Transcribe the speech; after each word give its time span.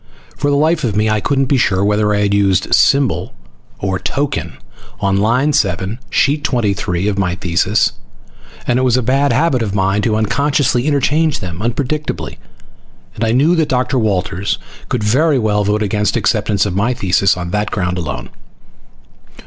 For 0.35 0.49
the 0.49 0.57
life 0.57 0.83
of 0.83 0.95
me 0.95 1.11
I 1.11 1.21
couldn't 1.21 1.45
be 1.45 1.57
sure 1.57 1.85
whether 1.85 2.11
I 2.11 2.21
had 2.21 2.33
used 2.33 2.73
symbol 2.73 3.35
or 3.77 3.99
token 3.99 4.57
on 4.99 5.17
line 5.17 5.53
7, 5.53 5.99
sheet 6.09 6.43
23, 6.43 7.07
of 7.07 7.19
my 7.19 7.35
thesis, 7.35 7.91
and 8.65 8.79
it 8.79 8.81
was 8.81 8.97
a 8.97 9.03
bad 9.03 9.31
habit 9.31 9.61
of 9.61 9.75
mine 9.75 10.01
to 10.01 10.15
unconsciously 10.15 10.87
interchange 10.87 11.39
them 11.39 11.59
unpredictably, 11.61 12.39
and 13.13 13.23
I 13.23 13.31
knew 13.31 13.55
that 13.57 13.69
Dr. 13.69 13.99
Walters 13.99 14.57
could 14.89 15.03
very 15.03 15.37
well 15.37 15.63
vote 15.63 15.83
against 15.83 16.17
acceptance 16.17 16.65
of 16.65 16.75
my 16.75 16.95
thesis 16.95 17.37
on 17.37 17.51
that 17.51 17.69
ground 17.69 17.99
alone. 17.99 18.31